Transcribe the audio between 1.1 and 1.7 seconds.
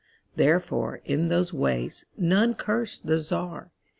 those